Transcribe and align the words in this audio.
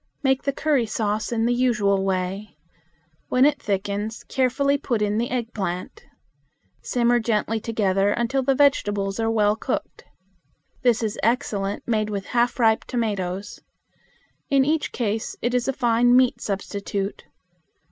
Make 0.23 0.41
the 0.41 0.51
curry 0.51 0.87
sauce 0.87 1.31
in 1.31 1.45
the 1.45 1.53
usual 1.53 2.03
way. 2.03 2.57
When 3.29 3.45
it 3.45 3.61
thickens, 3.61 4.23
carefully 4.23 4.75
put 4.79 4.99
in 4.99 5.19
the 5.19 5.29
eggplant; 5.29 6.05
simmer 6.81 7.19
gently 7.19 7.59
together 7.59 8.09
until 8.09 8.41
the 8.41 8.55
vegetables 8.55 9.19
are 9.19 9.29
well 9.29 9.55
cooked. 9.55 10.05
This 10.81 11.03
is 11.03 11.19
excellent 11.21 11.87
made 11.87 12.09
with 12.09 12.25
half 12.33 12.57
ripe 12.59 12.83
tomatoes. 12.85 13.59
In 14.49 14.65
each 14.65 14.91
case 14.91 15.35
it 15.39 15.53
is 15.53 15.67
a 15.67 15.71
fine 15.71 16.15
meat 16.17 16.41
substitute. 16.41 17.25